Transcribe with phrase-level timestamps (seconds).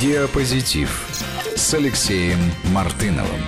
[0.00, 1.08] Диапозитив
[1.56, 2.38] с Алексеем
[2.72, 3.42] Мартыновым.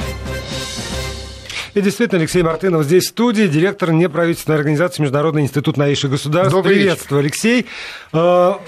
[1.74, 6.52] И действительно, Алексей Мартынов здесь в студии, директор неправительственной организации Международный институт новейших государств.
[6.52, 7.66] Добрый Приветствую, Алексей.
[8.12, 8.60] А,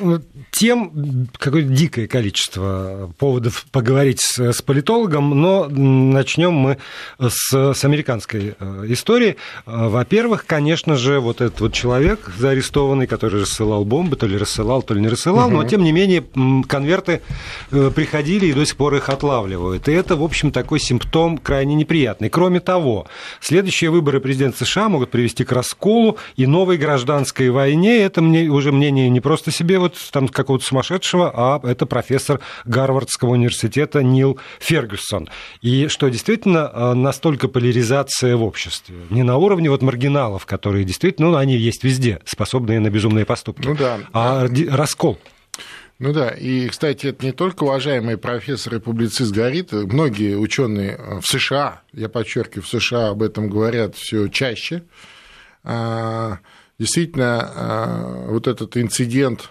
[0.52, 6.78] тем какое дикое количество поводов поговорить с, с политологом, но начнем мы
[7.18, 9.36] с, с американской э, истории.
[9.66, 14.82] А, во-первых, конечно же, вот этот вот человек заарестованный, который рассылал бомбы, то ли рассылал,
[14.82, 15.56] то ли не рассылал, угу.
[15.56, 16.24] но тем не менее
[16.68, 17.20] конверты
[17.72, 19.88] э, приходили и до сих пор их отлавливают.
[19.88, 22.30] И это, в общем, такой симптом крайне неприятный.
[22.30, 22.91] Кроме того,
[23.40, 27.98] следующие выборы президента США могут привести к расколу и новой гражданской войне.
[27.98, 33.30] Это мне уже мнение не просто себе вот там какого-то сумасшедшего, а это профессор Гарвардского
[33.30, 35.28] университета Нил Фергюсон.
[35.60, 38.96] И что действительно э, настолько поляризация в обществе.
[39.10, 43.66] Не на уровне вот маргиналов, которые действительно, ну, они есть везде, способные на безумные поступки,
[43.66, 43.98] ну, да.
[44.12, 45.18] а раскол.
[45.98, 51.26] Ну да, и, кстати, это не только уважаемый профессор и публицист говорит, многие ученые в
[51.26, 54.82] США, я подчеркиваю, в США об этом говорят все чаще.
[55.62, 56.38] А,
[56.78, 59.50] действительно, а, вот этот инцидент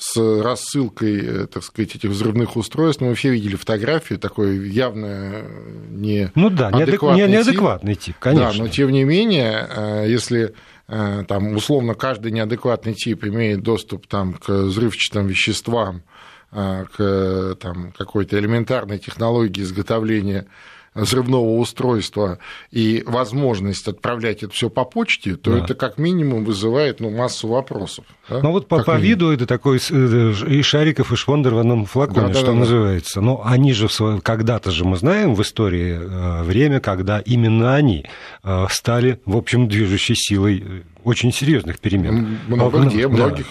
[0.00, 3.02] с рассылкой, э, так сказать, этих взрывных устройств.
[3.02, 5.42] Ну, мы все видели фотографии, такой явно
[5.90, 8.52] не Ну да, неадекватный, неадекватный тип, конечно.
[8.52, 10.52] Да, но тем не менее, э, если э,
[10.90, 16.02] там, условно, каждый неадекватный тип имеет доступ там, к взрывчатым веществам,
[16.50, 20.48] к там, какой-то элементарной технологии изготовления
[20.94, 22.38] взрывного устройства
[22.70, 25.64] и возможность отправлять это все по почте, то да.
[25.64, 28.04] это как минимум вызывает ну, массу вопросов.
[28.28, 28.40] Да?
[28.42, 32.28] Ну вот по, по виду это такой э, и Шариков, и Швондер в одном флаконе,
[32.28, 33.20] да, что да, называется.
[33.20, 33.26] Да.
[33.26, 33.88] Но они же
[34.22, 38.06] когда-то же мы знаем в истории э, время, когда именно они
[38.42, 42.38] э, стали, в общем, движущей силой очень серьезных перемен.
[42.46, 43.14] Много где, да.
[43.14, 43.46] многих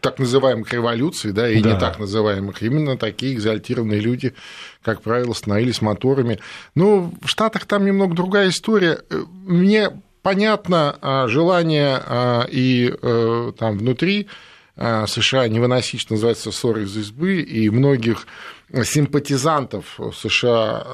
[0.00, 1.72] так называемых революций, да, и да.
[1.72, 4.34] не так называемых, именно такие экзальтированные люди,
[4.82, 6.38] как правило, становились моторами.
[6.74, 9.00] Ну, в Штатах там немного другая история.
[9.44, 9.90] Мне
[10.22, 14.28] понятно а, желание а, и э, там внутри
[14.76, 18.26] а, США не выносить, что называется, ссоры из избы, и многих
[18.70, 20.84] симпатизантов США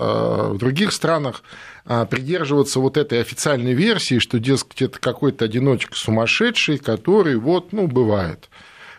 [0.50, 1.42] в других странах
[1.84, 8.48] придерживаться вот этой официальной версии, что, дескать, это какой-то одиночка сумасшедший, который вот, ну, бывает.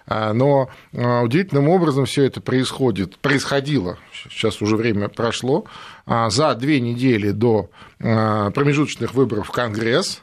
[0.08, 3.98] А, но а, удивительным образом все это происходит, происходило,
[4.30, 5.66] сейчас уже время прошло,
[6.06, 10.22] а, за две недели до промежуточных выборов в Конгресс,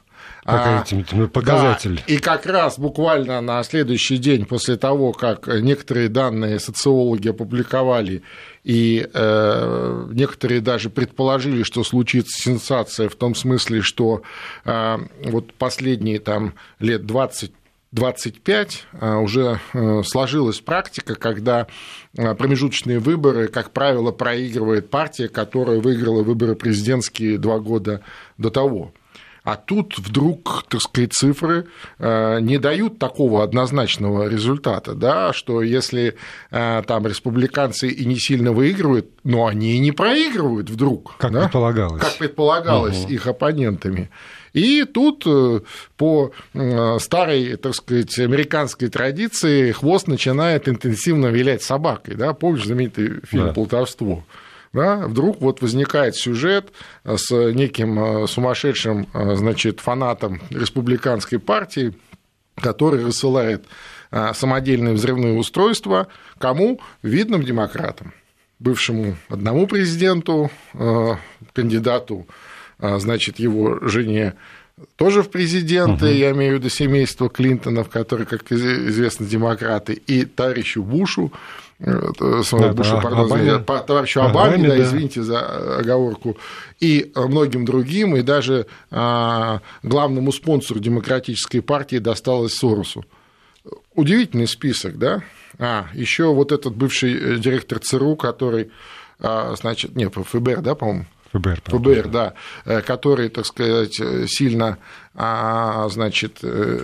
[1.33, 1.97] показатель.
[1.97, 8.23] Да, и как раз буквально на следующий день после того, как некоторые данные социологи опубликовали,
[8.65, 14.23] и э, некоторые даже предположили, что случится сенсация в том смысле, что
[14.65, 17.53] э, вот последние там лет 20
[17.93, 21.67] 25 а, уже э, сложилась практика, когда
[22.17, 28.03] а, промежуточные выборы, как правило, проигрывает партия, которая выиграла выборы президентские два года
[28.39, 28.93] до того.
[29.45, 31.67] А тут вдруг, так сказать, цифры
[31.99, 36.15] э, не дают такого однозначного результата, да, что если
[36.53, 41.17] э, там республиканцы и не сильно выигрывают, но они и не проигрывают вдруг.
[41.19, 41.41] Как да?
[41.41, 42.01] предполагалось.
[42.01, 43.13] Как предполагалось угу.
[43.13, 44.11] их оппонентами.
[44.53, 45.61] И тут э,
[45.97, 52.15] по э, старой, так сказать, американской традиции хвост начинает интенсивно вилять собакой.
[52.17, 52.35] Да?
[52.35, 53.53] Помнишь знаменитый фильм да.
[53.53, 54.25] «Полтовство»?
[54.75, 56.73] да, вдруг вот возникает сюжет
[57.05, 61.95] с неким э, сумасшедшим, значит, фанатом республиканской партии,
[62.57, 63.65] который рассылает
[64.35, 66.09] самодельные взрывные устройства
[66.39, 66.81] кому?
[67.03, 68.13] Видным демократам
[68.59, 70.51] бывшему одному президенту,
[71.55, 72.27] кандидату
[72.99, 74.35] значит, его жене
[74.97, 76.15] тоже в президенты, угу.
[76.15, 81.33] я имею в виду семейство Клинтонов, которые, как известно, демократы, и товарищу Бушу,
[81.79, 82.11] э,
[82.45, 83.59] самому да, Бушу, да, пардон, Обаме.
[83.87, 86.37] товарищу Обаме, Обаме да, да, извините за оговорку,
[86.81, 93.05] и многим другим, и даже а, главному спонсору демократической партии досталось Соросу.
[93.95, 95.23] Удивительный список, да?
[95.59, 98.71] А, еще вот этот бывший э, директор ЦРУ, который,
[99.21, 102.35] а, значит, не, ФБР, да, по-моему, ФБР, ФБР, да,
[102.65, 103.95] э, который, так сказать,
[104.29, 104.79] сильно,
[105.15, 106.79] а, значит, э,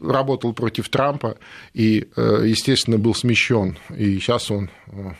[0.00, 1.38] работал против Трампа
[1.74, 3.78] и, э, естественно, был смещен.
[3.96, 4.70] И сейчас он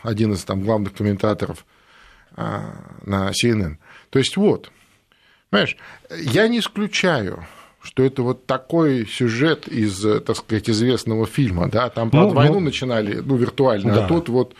[0.03, 1.65] один из там, главных комментаторов
[2.35, 2.75] а,
[3.05, 3.77] на CNN.
[4.09, 4.71] То есть вот,
[5.49, 5.77] понимаешь,
[6.09, 7.45] я не исключаю,
[7.81, 12.55] что это вот такой сюжет из, так сказать, известного фильма, да, там про ну, войну
[12.55, 14.05] ну, начинали, ну, виртуально, а да.
[14.05, 14.55] а тут вот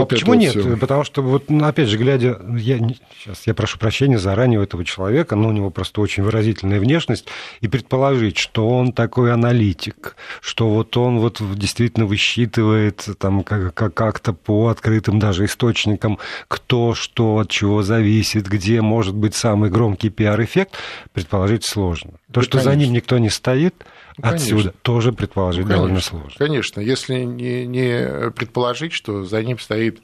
[0.00, 0.50] Вот почему нет?
[0.50, 0.76] Все.
[0.76, 2.78] Потому что, вот, ну, опять же, глядя, я,
[3.18, 7.26] сейчас я прошу прощения заранее у этого человека, но у него просто очень выразительная внешность,
[7.60, 14.68] и предположить, что он такой аналитик, что вот он вот действительно высчитывает там как-то по
[14.68, 20.76] открытым даже источникам, кто что от чего зависит, где может быть самый громкий пиар-эффект,
[21.12, 22.12] предположить сложно.
[22.32, 22.70] То, да, что конечно.
[22.70, 23.84] за ним никто не стоит,
[24.18, 26.32] ну, Отсюда тоже предположить ну, довольно сложно.
[26.38, 30.00] Конечно, если не, не предположить, что за ним стоит,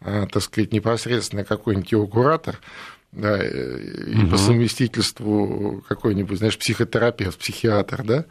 [0.00, 2.58] а, так сказать, непосредственно какой-нибудь его куратор,
[3.12, 4.30] да, и угу.
[4.30, 8.24] по совместительству какой-нибудь, знаешь, психотерапевт, психиатр, да,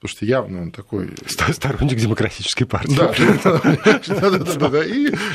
[0.00, 1.10] потому что явно он такой...
[1.26, 2.96] Сторонник демократической партии.
[2.96, 3.12] Да,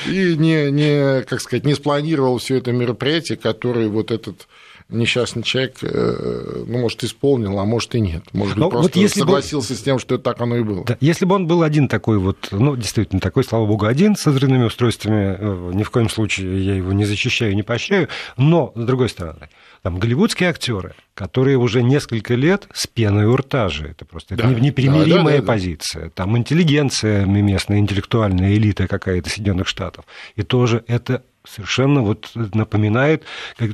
[0.07, 4.47] и, не, как сказать, не спланировал все это мероприятие, которое вот этот
[4.89, 8.23] несчастный человек, э, ну, может, исполнил, а может и нет.
[8.33, 9.79] Может быть, Но просто вот если согласился бы...
[9.79, 10.85] с тем, что так оно и было.
[10.85, 14.25] Да, если бы он был один такой вот, ну, действительно, такой, слава богу, один с
[14.25, 18.83] взрывными устройствами, э, ни в коем случае я его не защищаю, не поощряю, но, с
[18.83, 19.49] другой стороны,
[19.81, 23.89] там голливудские актеры, которые уже несколько лет с пеной у рта же.
[23.89, 24.51] Это просто да.
[24.51, 26.09] это непримиримая да, да, да, позиция.
[26.09, 30.05] Там интеллигенция местная, интеллектуальная элита какая-то Соединенных Штатов.
[30.35, 33.23] И тоже это совершенно вот напоминает
[33.57, 33.71] как,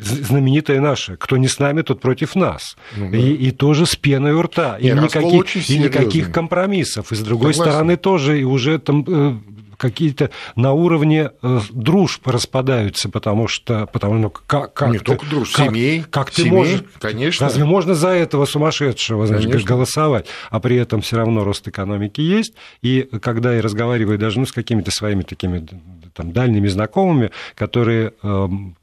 [0.00, 2.76] знаменитое наше «Кто не с нами, тот против нас».
[2.96, 3.16] Ну, да.
[3.16, 4.76] и, и тоже с пеной у рта.
[4.78, 7.12] И, никаких, и никаких компромиссов.
[7.12, 7.72] И с другой Согласен.
[7.72, 9.36] стороны тоже и уже там э,
[9.76, 13.86] какие-то на уровне э, дружб распадаются, потому что...
[13.92, 16.04] Потому, ну, как, как Не ты, только дружб, как, семей.
[16.10, 16.84] Как ты семей, можешь...
[16.98, 17.46] Конечно.
[17.46, 19.68] Разве можно за этого сумасшедшего значит, конечно.
[19.68, 20.26] голосовать?
[20.50, 22.54] А при этом все равно рост экономики есть.
[22.82, 25.66] И когда я разговариваю даже ну, с какими-то своими такими
[26.14, 28.76] там, дальними знакомыми, которые эм,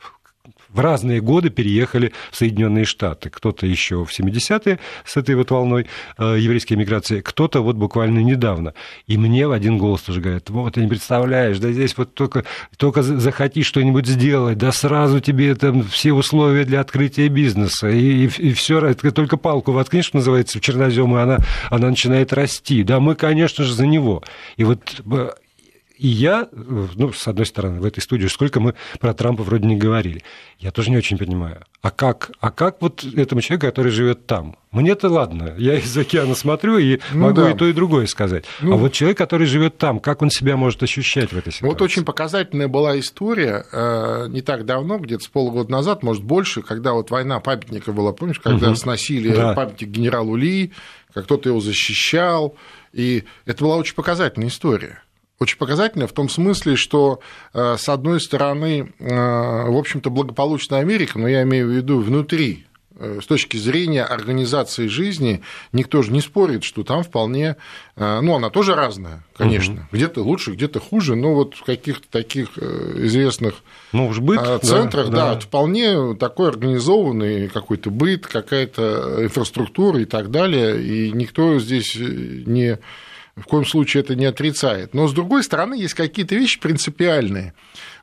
[0.74, 3.30] в разные годы переехали в Соединенные Штаты.
[3.30, 5.88] Кто-то еще в 70-е с этой вот волной
[6.18, 8.74] э, еврейской миграции, кто-то вот буквально недавно.
[9.08, 12.46] И мне в один голос тоже говорят, вот, ты не представляешь, да здесь вот только,
[12.78, 18.50] только захоти что-нибудь сделать, да сразу тебе там все условия для открытия бизнеса, и, и,
[18.50, 21.38] и все, только палку воткнешь, называется, в чернозем, и она,
[21.70, 22.84] она начинает расти.
[22.84, 24.24] Да, мы, конечно же, за него.
[24.58, 25.02] И вот
[26.02, 29.76] и я, ну, с одной стороны, в этой студии, сколько мы про Трампа вроде не
[29.76, 30.24] говорили,
[30.58, 31.62] я тоже не очень понимаю.
[31.84, 34.56] А как, а как вот этому человеку, который живет там?
[34.72, 37.52] Мне-то ладно, я из океана смотрю и ну, могу да.
[37.52, 38.46] и то, и другое сказать.
[38.62, 41.72] Ну, а вот человек, который живет там, как он себя может ощущать в этой ситуации?
[41.72, 46.64] Вот очень показательная была история э, не так давно, где-то с полгода назад, может больше,
[46.64, 48.76] когда вот война памятника была, помнишь, когда угу.
[48.76, 49.54] сносили да.
[49.54, 50.72] памятник генералу Ли,
[51.14, 52.56] как кто-то его защищал,
[52.92, 55.04] и это была очень показательная история
[55.42, 57.20] очень показательно в том смысле, что,
[57.56, 62.68] э, с одной стороны, э, в общем-то, благополучная Америка, но я имею в виду внутри,
[62.96, 65.42] э, с точки зрения организации жизни,
[65.74, 67.56] никто же не спорит, что там вполне,
[67.96, 69.84] ну, она тоже разная, конечно, угу.
[69.92, 73.56] где-то лучше, где-то хуже, но вот в каких-то таких известных
[73.92, 80.06] ну, уж быт, центрах, да, да, да, вполне такой организованный какой-то быт, какая-то инфраструктура и
[80.06, 82.78] так далее, и никто здесь не
[83.36, 84.94] в коем случае это не отрицает.
[84.94, 87.54] Но, с другой стороны, есть какие-то вещи принципиальные.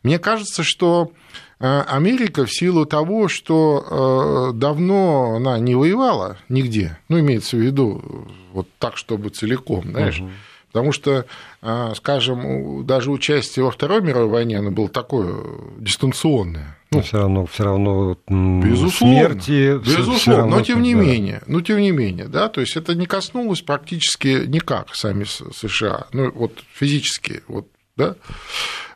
[0.03, 1.13] Мне кажется, что
[1.61, 7.61] э, Америка в силу того, что э, давно она не воевала нигде, ну, имеется в
[7.61, 10.31] виду вот так, чтобы целиком, знаешь, угу.
[10.73, 11.25] Потому что,
[11.63, 15.35] э, скажем, даже участие во Второй мировой войне, оно было такое
[15.79, 16.79] дистанционное.
[16.91, 19.79] Ну, все равно, все равно безусловно, смерти.
[19.79, 21.01] Безусловно, все равно, но тем не да.
[21.01, 26.07] менее, ну тем не менее, да, то есть это не коснулось практически никак сами США,
[26.13, 28.17] ну вот физически, вот, да.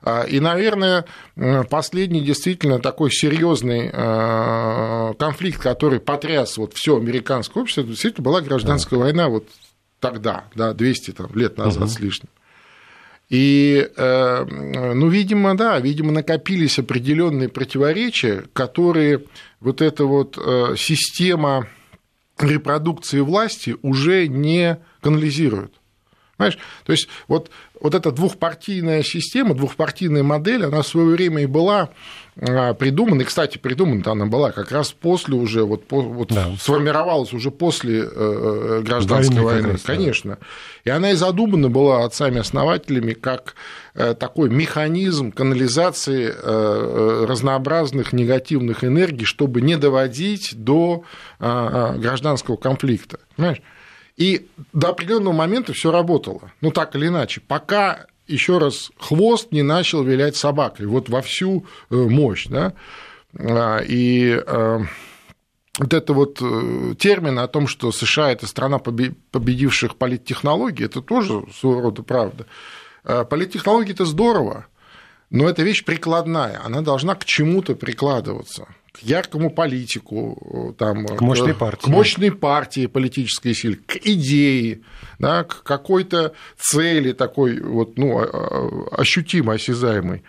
[0.00, 1.04] А, и, наверное,
[1.68, 8.98] последний действительно такой серьезный а, конфликт, который потряс вот все американское общество, действительно была гражданская
[8.98, 9.04] да.
[9.04, 9.46] война вот
[10.02, 11.90] тогда, да, 200 там, лет назад угу.
[11.90, 12.28] с лишним.
[13.30, 19.24] И, э, ну, видимо, да, видимо, накопились определенные противоречия, которые
[19.60, 21.68] вот эта вот э, система
[22.38, 25.72] репродукции власти уже не канализирует.
[26.36, 26.58] Понимаешь?
[26.84, 31.90] То есть вот, вот эта двухпартийная система, двухпартийная модель, она в свое время и была
[32.40, 36.48] а, придумана, и, кстати, придумана она была как раз после уже, вот, вот да.
[36.58, 40.38] сформировалась уже после э, э, гражданской войны, войны конечно.
[40.40, 40.46] Да.
[40.84, 43.54] И она и задумана была отцами-основателями как
[43.94, 46.32] э, такой механизм канализации
[47.26, 51.04] разнообразных негативных энергий, чтобы не доводить до
[51.38, 53.18] гражданского конфликта.
[53.36, 53.60] Понимаешь?
[54.16, 56.52] И до определенного момента все работало.
[56.60, 57.40] Ну, так или иначе.
[57.40, 60.86] Пока еще раз хвост не начал вилять собакой.
[60.86, 62.46] Вот во всю э, мощь.
[62.46, 62.74] Да?
[63.38, 64.78] А, и э,
[65.78, 71.42] вот это вот э, термин о том, что США– это страна победивших политтехнологий, это тоже
[71.52, 72.46] своего рода правда.
[73.02, 74.66] Политтехнологии– это здорово,
[75.28, 81.54] но эта вещь прикладная, она должна к чему-то прикладываться к яркому политику, там, к мощной
[81.54, 84.82] партии, к мощной партии политической силе, к идее,
[85.18, 90.22] да, к какой-то цели такой вот, ну, а, а, ощутимо осязаемой.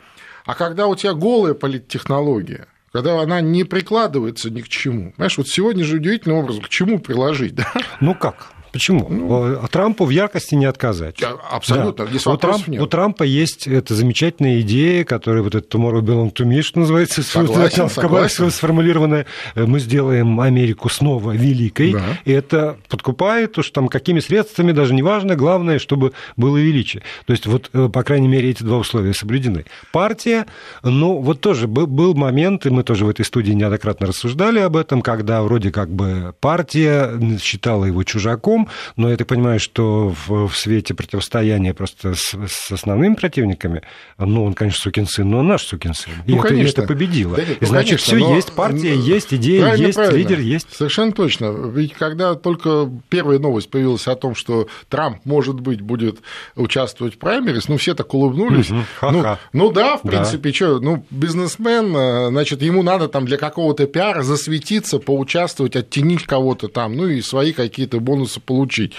[0.46, 5.12] А когда у тебя голая политтехнология, когда она не прикладывается ни к чему.
[5.14, 7.72] Понимаешь, вот сегодня же удивительным образом, к чему приложить, да?
[8.00, 8.54] Ну как?
[8.74, 9.08] Почему?
[9.08, 11.22] Ну, Трампу в яркости не отказать.
[11.52, 12.10] Абсолютно, да.
[12.10, 12.82] здесь у, Трамп, нет.
[12.82, 17.22] у Трампа есть эта замечательная идея, которая вот это Tomorrow Belong to Me, что называется,
[17.22, 18.50] согласен, согласен.
[18.50, 19.28] сформулированная.
[19.56, 21.94] Мы сделаем Америку снова великой.
[21.94, 22.02] Да.
[22.26, 27.04] И это подкупает, что там какими средствами, даже не важно, главное, чтобы было величие.
[27.26, 29.66] То есть вот, э, по крайней мере, эти два условия соблюдены.
[29.92, 30.48] Партия,
[30.82, 35.04] ну, вот тоже был момент, и мы тоже в этой студии неоднократно рассуждали об этом,
[35.04, 38.63] когда вроде как бы партия считала его чужаком,
[38.96, 43.82] но я так понимаю, что в, в свете противостояния просто с, с основными противниками,
[44.18, 46.14] ну, он, конечно, сукин сын, но он наш сукин сын.
[46.28, 46.82] Ну, и конечно.
[46.82, 47.36] это, победило.
[47.36, 50.18] Да, и значит, все есть, партия есть, идея правильно, есть, правильно.
[50.18, 50.76] лидер есть.
[50.76, 51.46] Совершенно точно.
[51.74, 56.20] Ведь когда только первая новость появилась о том, что Трамп, может быть, будет
[56.56, 58.72] участвовать в праймерис, ну, все так улыбнулись.
[58.72, 59.12] Угу.
[59.12, 60.56] Ну, ну да, в принципе, да.
[60.56, 66.68] что, ну, бизнесмен, э, значит, ему надо там для какого-то пиара засветиться, поучаствовать, оттенить кого-то
[66.68, 68.94] там, ну и свои какие-то бонусы получить получить.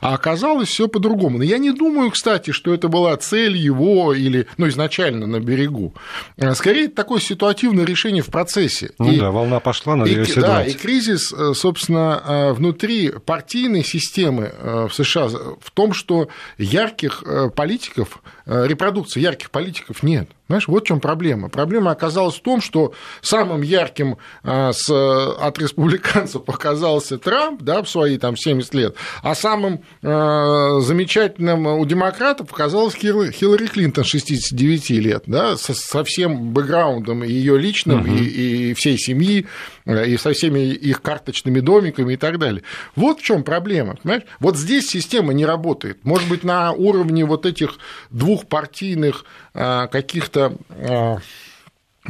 [0.00, 1.38] А оказалось все по-другому.
[1.38, 5.94] Но я не думаю, кстати, что это была цель его или, ну, изначально на берегу.
[6.38, 8.92] А, скорее, это такое ситуативное решение в процессе.
[9.00, 13.10] Ну и, да, волна пошла, надо и, ее Да, и кризис, э, собственно, э, внутри
[13.10, 17.24] партийной системы э, в США в том, что ярких
[17.56, 20.28] политиков, репродукции ярких политиков нет.
[20.50, 21.48] Знаешь, вот в чем проблема.
[21.48, 22.92] Проблема оказалась в том, что
[23.22, 29.84] самым ярким с, от республиканцев оказался Трамп да, в свои там, 70 лет, а самым
[30.02, 37.56] э, замечательным у демократов оказалась Хиллари Клинтон 69 лет, да, со, со всем бэкграундом ее
[37.56, 38.12] личным угу.
[38.12, 39.46] и, и всей семьи,
[39.79, 42.62] э, и со всеми их карточными домиками и так далее.
[42.96, 43.96] Вот в чем проблема.
[44.02, 44.24] Понимаешь?
[44.38, 46.04] Вот здесь система не работает.
[46.04, 47.78] Может быть, на уровне вот этих
[48.10, 51.16] двухпартийных э, каких-то э,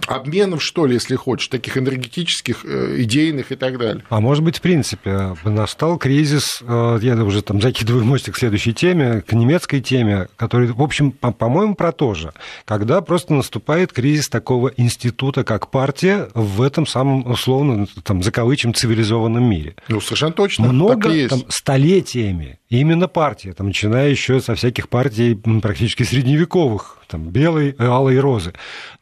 [0.07, 4.05] обменов, что ли, если хочешь, таких энергетических, э, идейных и так далее.
[4.09, 8.73] А может быть, в принципе, настал кризис, э, я уже там закидываю мостик к следующей
[8.73, 12.33] теме, к немецкой теме, который, в общем, по-моему, про то же,
[12.65, 19.43] когда просто наступает кризис такого института, как партия, в этом самом, условно, там, закавычем, цивилизованном
[19.43, 19.75] мире.
[19.89, 20.73] Ну, совершенно точно.
[20.73, 27.75] Много там, столетиями именно партия, там, начиная еще со всяких партий практически средневековых, там, белой,
[27.79, 28.53] алой розы.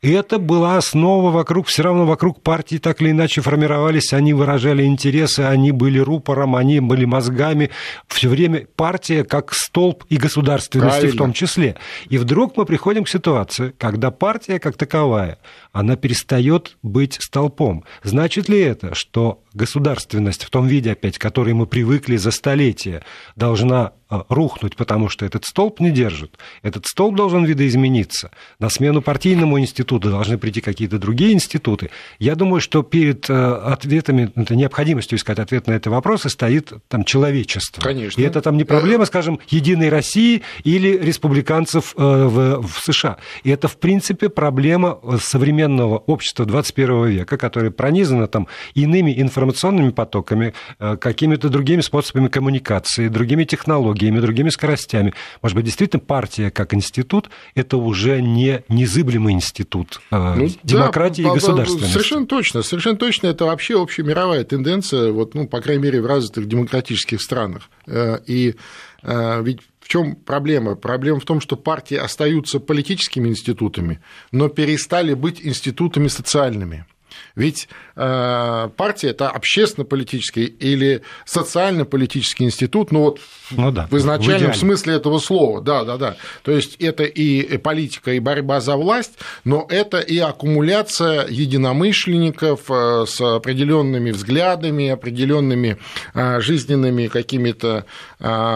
[0.00, 4.84] И это была основа вокруг, все равно вокруг партии так или иначе формировались, они выражали
[4.84, 7.70] интересы, они были рупором, они были мозгами.
[8.06, 11.14] Все время партия как столб и государственности Правильно.
[11.14, 11.76] в том числе.
[12.08, 15.38] И вдруг мы приходим к ситуации, когда партия как таковая,
[15.78, 17.84] она перестает быть столпом.
[18.02, 23.04] Значит ли это, что государственность в том виде, опять, к которой мы привыкли за столетия,
[23.36, 23.92] должна
[24.28, 26.38] рухнуть, потому что этот столб не держит.
[26.62, 28.30] Этот столб должен видоизмениться.
[28.58, 31.90] На смену партийному институту должны прийти какие-то другие институты.
[32.18, 37.82] Я думаю, что перед э, ответами, необходимостью искать ответ на эти вопросы стоит там человечество.
[37.82, 38.20] Конечно.
[38.20, 43.18] И это там не проблема, скажем, Единой России или республиканцев э, в, в США.
[43.44, 50.54] И это, в принципе, проблема современного общества 21 века, которое пронизано там иными информационными потоками,
[50.78, 55.14] э, какими-то другими способами коммуникации, другими технологиями технологиями, другими скоростями.
[55.42, 61.30] Может быть, действительно партия как институт– это уже не незыблемый институт э, ну, демократии да,
[61.30, 61.92] и государственности.
[61.92, 62.62] Совершенно точно.
[62.62, 63.26] Совершенно точно.
[63.28, 67.70] Это вообще общемировая тенденция, вот, ну, по крайней мере, в развитых демократических странах.
[67.86, 68.54] Э, и
[69.02, 70.74] э, ведь в чем проблема?
[70.74, 74.00] Проблема в том, что партии остаются политическими институтами,
[74.32, 76.84] но перестали быть институтами социальными.
[77.34, 83.20] Ведь э, партия это общественно-политический или социально-политический институт, ну вот
[83.50, 86.16] ну, да, в изначальном в смысле этого слова, да, да, да.
[86.42, 93.04] То есть это и политика, и борьба за власть, но это и аккумуляция единомышленников э,
[93.06, 95.78] с определенными взглядами, определенными
[96.14, 97.84] э, жизненными какими-то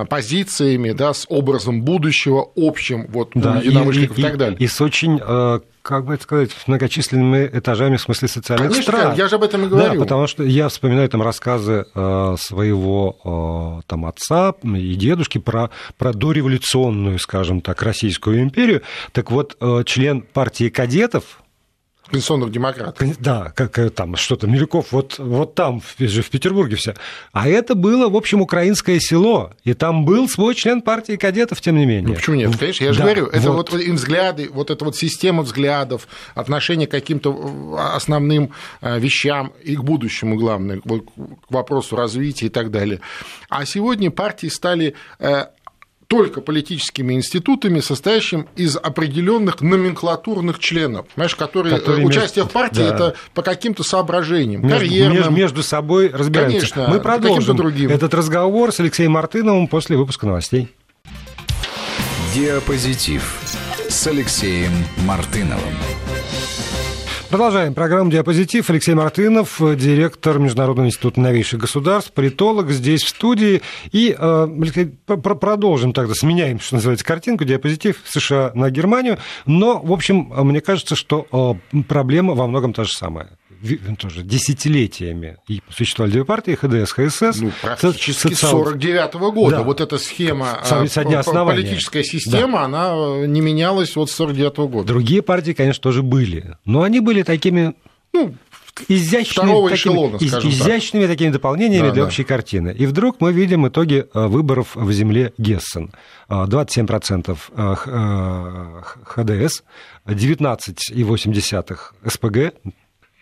[0.09, 4.59] позициями, да, с образом будущего общим вот да, единомышленников и, и, и так далее.
[4.59, 5.21] И с очень
[5.83, 9.15] как бы это сказать, с многочисленными этажами в смысле социальных Конечно, стран.
[9.17, 9.95] я же об этом и говорю.
[9.95, 15.71] Да, потому что я вспоминаю там рассказы э, своего э, там отца и дедушки про,
[15.99, 18.83] про дореволюционную, скажем так, Российскую империю.
[19.13, 21.43] Так вот, э, член партии кадетов,
[22.11, 23.21] Конституционных демократов.
[23.21, 26.95] Да, как э, там что-то, Милюков, вот, вот там, в Петербурге все.
[27.33, 31.77] А это было, в общем, украинское село, и там был свой член партии кадетов, тем
[31.77, 32.09] не менее.
[32.09, 32.57] Ну, почему нет?
[32.59, 33.71] Конечно, я же да, говорю, это вот.
[33.71, 39.77] вот взгляды, вот эта вот система взглядов, отношение к каким-то э, основным э, вещам и
[39.77, 40.85] к будущему, главное, к
[41.51, 43.01] вопросу развития и так далее.
[43.49, 44.95] А сегодня партии стали
[46.13, 52.51] только политическими институтами, состоящими из определенных номенклатурных членов, понимаешь, которые, которые участие между...
[52.51, 52.95] в партии да.
[52.95, 55.35] это по каким-то соображениям, между, карьерным.
[55.35, 56.75] Между собой разбираются.
[56.75, 57.89] Конечно, Мы продолжим другим.
[57.89, 60.69] этот разговор с Алексеем Мартыновым после выпуска новостей.
[62.35, 63.41] Диапозитив
[63.89, 64.73] с Алексеем
[65.07, 65.73] Мартыновым.
[67.33, 68.69] Продолжаем программу «Диапозитив».
[68.69, 73.63] Алексей Мартынов, директор Международного института новейших государств, политолог здесь в студии.
[73.91, 74.47] И э,
[75.07, 79.17] продолжим тогда, сменяем, что называется, картинку «Диапозитив» США на Германию.
[79.47, 83.31] Но, в общем, мне кажется, что э, проблема во многом та же самая
[83.99, 87.41] тоже десятилетиями и существовали две партии, ХДС, ХСС.
[87.41, 89.57] Ну, практически с 49 -го года.
[89.57, 89.63] Да.
[89.63, 91.63] Вот эта схема, со, со дня основания.
[91.63, 92.65] политическая система, да.
[92.65, 94.89] она не менялась вот с 49 -го года.
[94.89, 97.75] Другие партии, конечно, тоже были, но они были такими,
[98.13, 98.35] ну,
[98.89, 102.09] изящными, такими, из, изящными такими дополнениями да, для да.
[102.09, 102.75] общей картины.
[102.77, 105.93] И вдруг мы видим итоги э, выборов в земле Гессен.
[106.29, 107.37] 27%
[109.05, 109.63] ХДС,
[110.07, 112.55] 19,8% СПГ,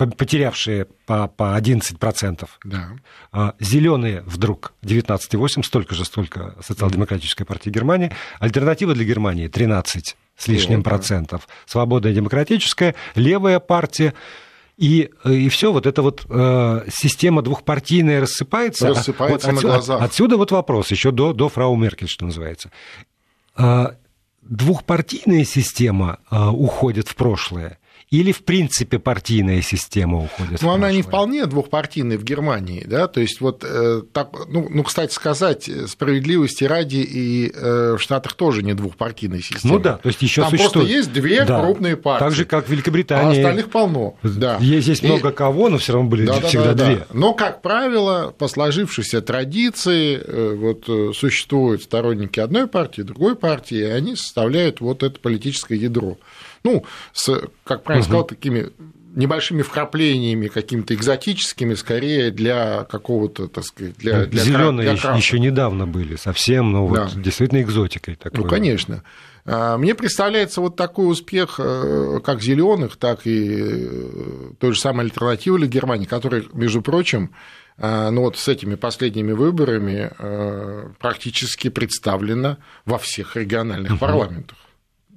[0.06, 2.48] потерявшие по, по 11%.
[2.64, 2.90] Да.
[3.32, 8.12] А, Зеленые вдруг 19,8%, столько же, столько социал-демократическая партия Германии.
[8.38, 11.48] Альтернатива для Германии 13 с лишним процентов.
[11.66, 14.14] Свободная демократическая, левая партия.
[14.78, 18.88] И, и все, вот эта вот э, система двухпартийная рассыпается.
[18.88, 20.02] Рассыпается вот отсюда, на глазах.
[20.02, 22.70] Отсюда вот вопрос, еще до, до фрау Меркель, что называется.
[23.58, 23.88] Э,
[24.40, 27.78] двухпартийная система э, уходит в прошлое
[28.10, 30.60] или, в принципе, партийная система уходит?
[30.62, 34.82] Ну, она не вполне двухпартийная в Германии, да, то есть вот э, так, ну, ну,
[34.82, 39.74] кстати сказать, справедливости ради и э, в Штатах тоже не двухпартийная система.
[39.74, 40.88] Ну да, то есть еще Там существует...
[40.88, 41.60] просто есть две да.
[41.60, 42.24] крупные партии.
[42.24, 43.36] Так же, как в Великобритании.
[43.36, 44.56] А остальных полно, да.
[44.60, 45.06] Есть, есть и...
[45.06, 46.96] много кого, но все равно были да, всегда да, да, две.
[46.96, 47.06] Да.
[47.12, 53.82] Но, как правило, по сложившейся традиции э, вот, существуют сторонники одной партии, другой партии, и
[53.82, 56.18] они составляют вот это политическое ядро
[56.64, 58.10] ну, с, как правильно угу.
[58.10, 58.70] сказал, такими
[59.14, 65.86] небольшими вкраплениями какими-то экзотическими, скорее для какого-то, так сказать, для, для Зеленые для еще недавно
[65.86, 67.04] были совсем, но да.
[67.04, 68.44] вот действительно экзотикой такой.
[68.44, 69.02] Ну, конечно.
[69.44, 75.06] А, мне представляется вот такой успех э, как зеленых, так и э, той же самой
[75.06, 77.32] альтернативы для Германии, которая, между прочим,
[77.78, 80.10] э, ну вот с этими последними выборами
[80.98, 84.00] практически представлена во всех региональных угу.
[84.00, 84.58] парламентах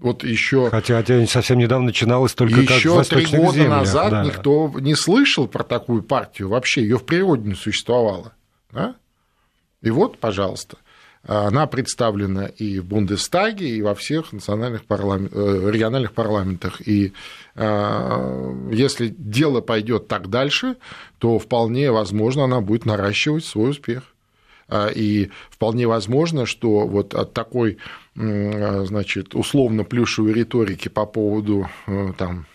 [0.03, 0.69] вот еще...
[0.69, 3.69] Хотя, хотя совсем недавно начиналось только еще как три года землях.
[3.69, 4.23] назад да.
[4.23, 8.33] никто не слышал про такую партию вообще, ее в природе не существовало.
[8.71, 8.95] Да?
[9.81, 10.77] И вот, пожалуйста,
[11.25, 15.31] она представлена и в Бундестаге, и во всех национальных парламент...
[15.33, 16.85] Э, региональных парламентах.
[16.85, 17.13] И
[17.55, 20.75] э, если дело пойдет так дальше,
[21.17, 24.03] то вполне возможно она будет наращивать свой успех.
[24.67, 27.77] А, и вполне возможно, что вот от такой
[28.15, 32.45] значит, условно плюшевой риторики по поводу э, там,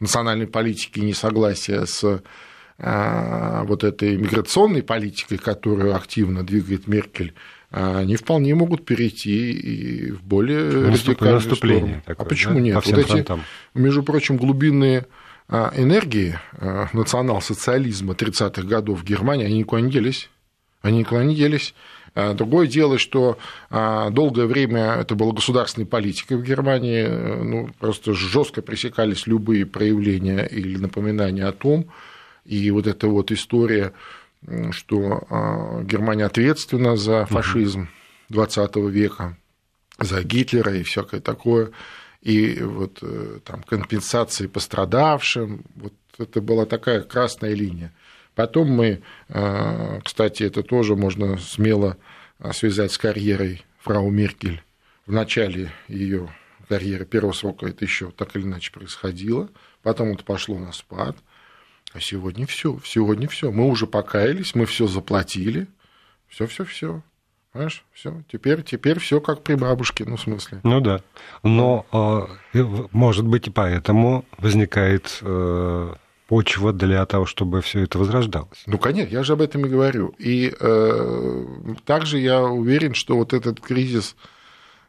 [0.00, 2.22] национальной политики и несогласия с
[2.78, 7.34] а, вот этой миграционной политикой, которую активно двигает Меркель,
[7.70, 12.02] они вполне могут перейти и в более радикальную сторону.
[12.04, 12.60] Такое, а почему да?
[12.60, 12.74] нет?
[12.74, 13.42] вот эти, фронтам.
[13.74, 15.06] между прочим, глубинные
[15.48, 16.38] а, энергии
[16.92, 20.30] национал-социализма 30-х годов в Германии, они никуда не делись.
[20.82, 21.74] Они никуда не делись.
[22.16, 23.36] А, другое дело, что
[23.68, 30.46] а, долгое время это была государственной политикой в Германии, ну, просто жестко пресекались любые проявления
[30.46, 31.90] или напоминания о том,
[32.46, 33.92] и вот эта вот история,
[34.70, 37.90] что а, Германия ответственна за фашизм
[38.30, 39.36] XX века,
[39.98, 41.70] за Гитлера и всякое такое,
[42.22, 47.92] и вот э, там компенсации пострадавшим, вот это была такая красная линия.
[48.36, 51.96] Потом мы, э, кстати, это тоже можно смело
[52.38, 54.62] э, связать с карьерой фрау Меркель.
[55.06, 56.28] В начале ее
[56.68, 59.48] карьеры первого срока это еще так или иначе происходило,
[59.82, 61.16] потом это пошло на спад,
[61.94, 63.50] а сегодня все, сегодня все.
[63.50, 65.66] Мы уже покаялись, мы все заплатили,
[66.28, 67.02] все, все, все.
[67.52, 70.60] Понимаешь, все, теперь, теперь все как при бабушке, ну, в смысле.
[70.62, 71.00] Ну да.
[71.42, 71.86] Но,
[72.52, 75.22] э, может быть, и поэтому возникает
[76.26, 78.62] почва для того, чтобы все это возрождалось.
[78.66, 80.14] Ну, конечно, я же об этом и говорю.
[80.18, 81.46] И э,
[81.84, 84.16] также я уверен, что вот этот кризис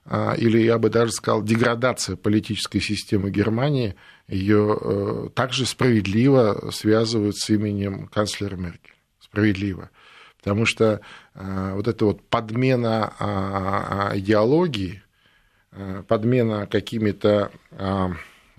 [0.10, 3.95] а, или я бы даже сказал, деградация политической системы Германии,
[4.28, 8.95] ее э, также справедливо связывают с именем канцлера Меркель.
[9.19, 9.89] Справедливо.
[10.38, 11.02] Потому что
[11.36, 15.04] э, вот эта вот подмена а, а, идеологии,
[15.71, 17.52] э, подмена какими-то,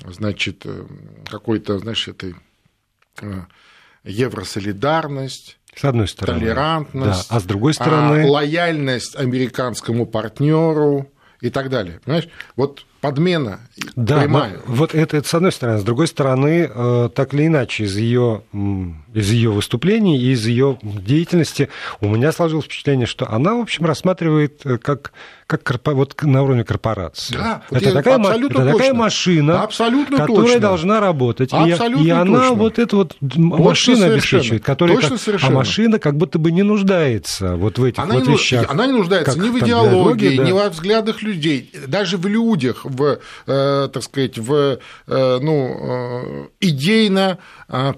[0.06, 0.64] значит,
[1.28, 2.36] какой-то, знаешь, этой
[4.04, 6.40] евросолидарность, с одной стороны.
[6.40, 7.28] Толерантность.
[7.28, 7.36] Да.
[7.36, 8.26] А с другой стороны.
[8.26, 12.00] Лояльность американскому партнеру и так далее.
[12.04, 12.28] Понимаешь?
[12.56, 13.60] Вот подмена
[13.96, 14.58] да, прямая.
[14.66, 15.78] Вот это, это с одной стороны.
[15.78, 18.42] С другой стороны, э, так или иначе, из ее,
[19.14, 21.68] из ее выступлений, из ее деятельности
[22.00, 25.12] у меня сложилось впечатление, что она, в общем, рассматривает э, как
[25.48, 25.94] как корпо...
[25.94, 27.34] вот на уровне корпорации.
[27.34, 30.60] Да, вот это, такая, абсолютно это такая машина, абсолютно которая точно.
[30.60, 31.52] должна работать.
[31.54, 32.54] Абсолютно и, и она точно.
[32.54, 34.14] вот эту вот Точно машину совершенно.
[34.14, 35.20] обеспечивает, которая Точно как...
[35.20, 35.52] совершенно.
[35.52, 38.70] а машина как будто бы не нуждается вот в этих Она, вот не, вещах.
[38.70, 40.44] она не нуждается как ни в идеологии, да.
[40.44, 46.48] ни во взглядах людей, даже в людях, в, э, так сказать, в э, ну, э,
[46.60, 47.38] идейно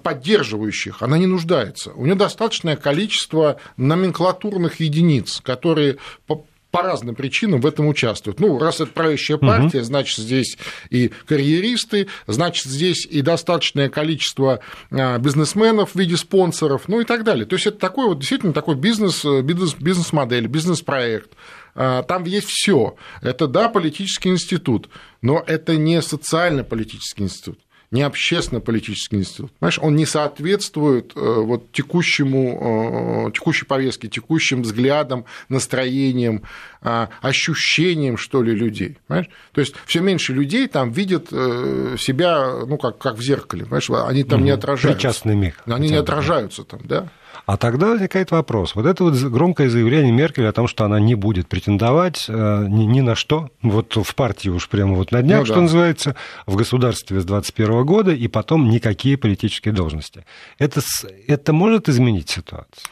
[0.03, 1.03] поддерживающих.
[1.03, 1.93] Она не нуждается.
[1.93, 8.39] У нее достаточное количество номенклатурных единиц, которые по, разным причинам в этом участвуют.
[8.41, 9.87] Ну, раз это правящая партия, угу.
[9.87, 10.57] значит, здесь
[10.89, 17.45] и карьеристы, значит, здесь и достаточное количество бизнесменов в виде спонсоров, ну и так далее.
[17.45, 21.31] То есть это такой вот действительно такой бизнес, бизнес, бизнес-модель, бизнес-проект.
[21.75, 22.97] Там есть все.
[23.23, 24.89] Это, да, политический институт,
[25.23, 27.59] но это не социально-политический институт
[27.91, 29.51] не общественно-политический институт.
[29.59, 36.45] Понимаешь, он не соответствует э, вот, текущему, э, текущей повестке, текущим взглядам, настроениям,
[36.83, 38.99] э, ощущениям, что ли, людей.
[39.09, 39.29] Понимаешь?
[39.53, 43.65] То есть все меньше людей там видят себя, ну, как, как в зеркале.
[43.65, 43.91] Понимаешь?
[44.09, 44.47] Они там угу.
[44.47, 44.97] не отражаются.
[44.97, 45.55] Причастный миг.
[45.67, 47.09] Они не отражаются там, да.
[47.47, 48.75] А тогда возникает вопрос.
[48.75, 52.85] Вот это вот громкое заявление Меркель о том, что она не будет претендовать э, ни,
[52.85, 55.61] ни на что, вот в партии уж прямо вот на днях, ну, что да.
[55.63, 60.25] называется, в государстве с 2021 года, и потом никакие политические должности.
[60.59, 60.81] Это,
[61.27, 62.85] это может изменить ситуацию?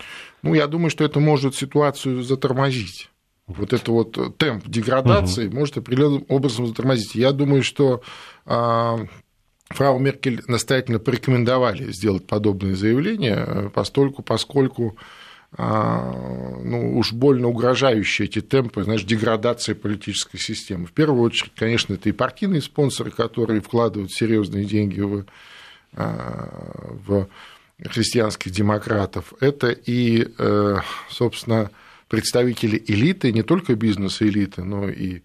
[0.42, 3.10] Ну, я думаю, что это может ситуацию затормозить.
[3.46, 5.56] Вот это вот темп деградации угу.
[5.56, 7.14] может определенным образом затормозить.
[7.14, 8.02] Я думаю, что
[9.70, 14.96] фрау Меркель настоятельно порекомендовали сделать подобное заявление, постольку, поскольку
[15.56, 20.86] ну, уж больно угрожающие эти темпы, знаешь, деградации политической системы.
[20.86, 25.24] В первую очередь, конечно, это и партийные спонсоры, которые вкладывают серьезные деньги в,
[25.94, 27.28] в
[27.82, 29.32] христианских демократов.
[29.40, 30.28] Это и,
[31.08, 31.70] собственно,
[32.08, 35.22] представители элиты, не только бизнес-элиты, но и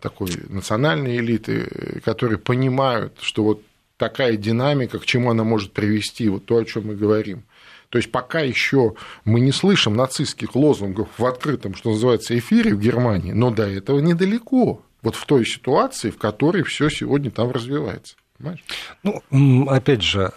[0.00, 3.62] такой национальной элиты, которые понимают, что вот
[3.98, 7.44] такая динамика, к чему она может привести, вот то, о чем мы говорим.
[7.90, 12.80] То есть пока еще мы не слышим нацистских лозунгов в открытом, что называется, эфире в
[12.80, 14.82] Германии, но до этого недалеко.
[15.02, 18.16] Вот в той ситуации, в которой все сегодня там развивается.
[18.36, 18.64] Понимаешь?
[19.02, 20.32] Ну, опять же,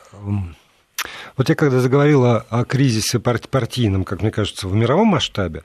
[1.36, 5.64] вот я когда заговорила о кризисе партийном, как мне кажется, в мировом масштабе,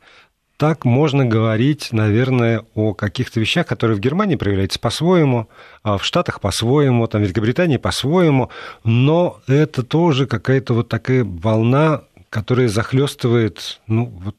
[0.57, 5.49] так можно говорить, наверное, о каких-то вещах, которые в Германии проявляются по-своему,
[5.83, 8.51] а в Штатах по-своему, там, в Великобритании по-своему,
[8.85, 14.37] но это тоже какая-то вот такая волна, которая захлестывает, ну, вот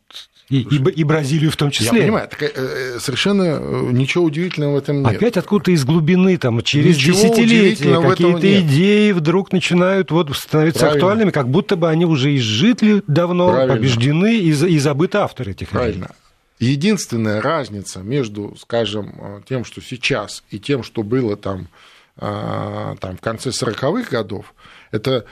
[0.50, 1.98] и, и, и Бразилию в том числе.
[1.98, 5.18] Я понимаю, так, э, совершенно э, ничего удивительного в этом нет.
[5.18, 10.98] Опять откуда-то из глубины, там, через ничего десятилетия какие-то идеи вдруг начинают вот становиться Правильно.
[10.98, 13.76] актуальными, как будто бы они уже изжитли давно, Правильно.
[13.76, 16.12] побеждены и, и забыты авторы этих Правильно.
[16.60, 16.72] идей.
[16.72, 21.68] Единственная разница между, скажем, э, тем, что сейчас, и тем, что было там,
[22.20, 24.56] там в конце 40-х годов,
[24.90, 25.26] это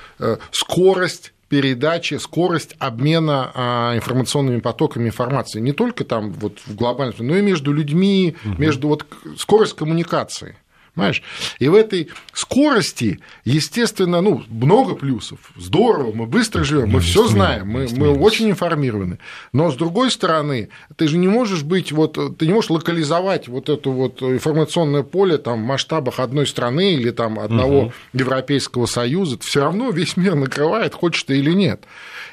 [0.51, 5.61] скорость передачи, скорость обмена а, информационными потоками информации.
[5.61, 8.61] Не только там вот в глобальном, но и между людьми, угу.
[8.61, 9.05] между вот
[9.37, 10.57] скорость коммуникации.
[10.95, 11.21] Понимаешь?
[11.59, 15.39] И в этой скорости, естественно, ну, много плюсов.
[15.57, 19.19] Здорово, мы быстро живем, мы все знаем, мы, мы очень информированы.
[19.51, 23.67] Но с другой стороны, ты же не можешь быть, вот, ты не можешь локализовать вот
[23.67, 27.93] это вот информационное поле там, в масштабах одной страны или там, одного угу.
[28.13, 29.37] Европейского Союза.
[29.41, 31.83] Все равно весь мир накрывает, хочешь ты или нет.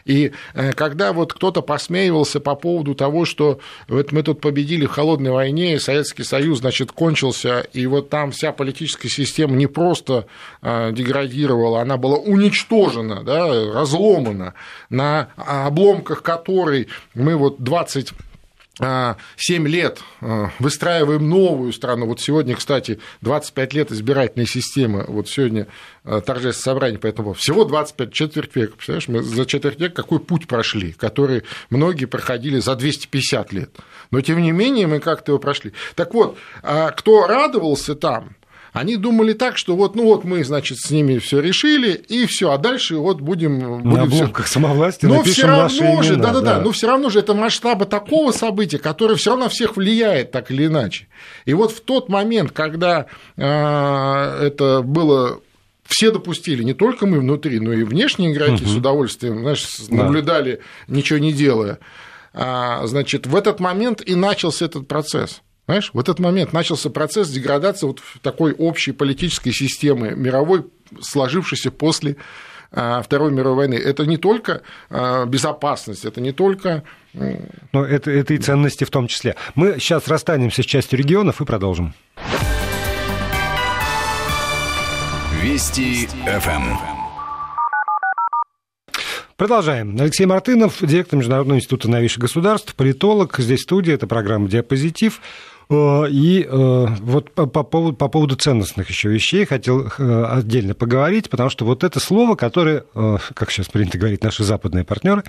[0.04, 4.90] И э, когда вот кто-то посмеивался по поводу того, что вот мы тут победили в
[4.90, 10.26] холодной войне, и Советский Союз, значит, кончился, и вот там вся политическая система не просто
[10.62, 14.54] э, деградировала, она была уничтожена, да, разломана,
[14.90, 18.12] на обломках которой мы вот 20
[18.78, 20.00] 7 лет
[20.58, 22.06] выстраиваем новую страну.
[22.06, 25.04] Вот сегодня, кстати, 25 лет избирательной системы.
[25.06, 25.66] Вот сегодня
[26.02, 28.72] торжественное собрание, поэтому всего 25 четверть века.
[28.72, 33.70] Представляешь, мы за четверть века какой путь прошли, который многие проходили за 250 лет.
[34.10, 35.72] Но, тем не менее, мы как-то его прошли.
[35.94, 38.36] Так вот, кто радовался там,
[38.72, 42.52] они думали так, что вот, ну вот мы, значит, с ними все решили, и все,
[42.52, 43.82] а дальше вот будем...
[43.82, 47.84] будем На как самовласти но все равно же, да-да-да, но все равно же это масштаба
[47.84, 51.06] такого события, которое все равно всех влияет так или иначе.
[51.44, 53.06] И вот в тот момент, когда
[53.36, 55.40] э, это было
[55.84, 58.70] все допустили, не только мы внутри, но и внешние игроки угу.
[58.70, 60.96] с удовольствием, знаешь, наблюдали, да.
[60.96, 61.78] ничего не делая.
[62.32, 65.42] А, значит, в этот момент и начался этот процесс.
[65.66, 70.66] Понимаешь, в этот момент начался процесс деградации вот такой общей политической системы мировой,
[71.00, 72.16] сложившейся после
[72.72, 73.74] а, Второй мировой войны.
[73.74, 76.82] Это не только а, безопасность, это не только...
[77.12, 79.36] Но это, это и ценности в том числе.
[79.54, 81.94] Мы сейчас расстанемся с частью регионов и продолжим.
[85.42, 86.76] Вести ФМ.
[89.36, 89.96] Продолжаем.
[90.00, 93.38] Алексей Мартынов, директор Международного института новейших государств, политолог.
[93.38, 95.20] Здесь студия, это программа «Диапозитив».
[95.72, 101.30] Э, и э, вот по, поводу, по поводу ценностных еще вещей хотел э, отдельно поговорить,
[101.30, 102.84] потому что вот это слово, которое,
[103.34, 105.24] как сейчас принято говорить наши западные партнеры,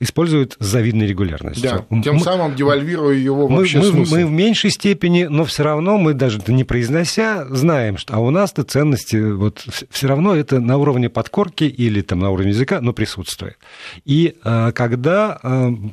[0.00, 1.86] используют с завидной регулярностью.
[1.88, 4.14] Да, тем мы, самым девальвируя его вообще мы, смысл.
[4.14, 8.30] Мы в меньшей степени, но все равно мы даже не произнося знаем, что а у
[8.30, 12.92] нас-то ценности вот все равно это на уровне подкорки или там на уровне языка, но
[12.92, 13.56] присутствует.
[14.04, 15.38] И когда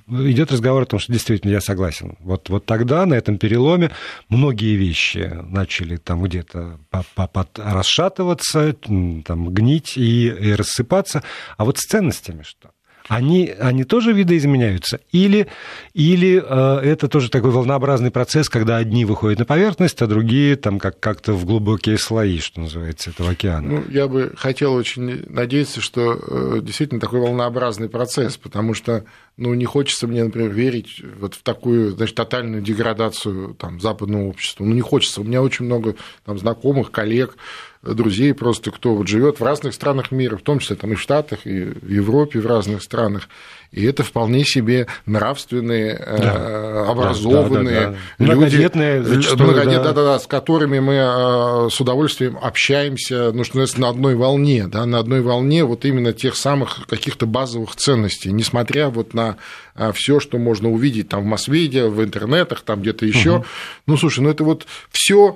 [0.09, 3.91] идет разговор о том, что действительно я согласен, вот, вот тогда на этом периоде переломе
[4.29, 6.79] многие вещи начали там где-то
[7.55, 11.23] расшатываться, там, гнить и, и рассыпаться.
[11.57, 12.71] А вот с ценностями что?
[13.09, 15.01] Они, они тоже видоизменяются?
[15.11, 15.47] Или,
[15.95, 20.79] или э, это тоже такой волнообразный процесс, когда одни выходят на поверхность, а другие там
[20.79, 23.67] как- как-то в глубокие слои, что называется, этого океана?
[23.67, 29.03] Ну, я бы хотел очень надеяться, что э, действительно такой волнообразный процесс, потому что
[29.37, 34.65] ну, не хочется мне, например, верить вот в такую, значит, тотальную деградацию там, западного общества.
[34.65, 35.21] Ну, не хочется.
[35.21, 35.95] У меня очень много
[36.25, 37.37] там, знакомых, коллег,
[37.81, 41.01] друзей просто, кто вот живет в разных странах мира, в том числе там и в
[41.01, 43.29] Штатах, и в Европе, в разных странах.
[43.71, 46.35] И это вполне себе нравственные, да.
[46.35, 48.25] Э, образованные да, да, да,
[49.01, 49.03] да.
[49.03, 49.93] люди, многодетные, да.
[49.93, 54.87] Да, да, с которыми мы э, с удовольствием общаемся, ну, что на одной волне, да,
[54.87, 59.37] на одной волне вот именно тех самых каких-то базовых ценностей, несмотря вот на
[59.75, 63.37] э, все, что можно увидеть там в масс-медиа, в интернетах, там где-то еще.
[63.37, 63.45] Угу.
[63.85, 65.35] Ну, слушай, ну это вот все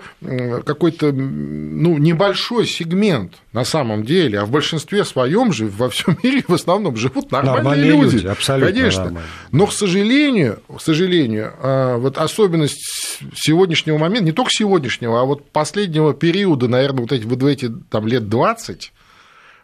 [0.66, 6.44] какой-то ну, небольшой сегмент на самом деле, а в большинстве своем же во всем мире
[6.48, 8.16] в основном живут нормальные, нормальные люди.
[8.16, 8.23] люди.
[8.26, 8.74] Абсолютно.
[8.74, 9.04] Конечно.
[9.06, 9.30] Нормально.
[9.52, 15.50] Но, к сожалению, к сожалению, а, вот особенность сегодняшнего момента, не только сегодняшнего, а вот
[15.52, 18.92] последнего периода, наверное, вот эти, вот эти там, лет 20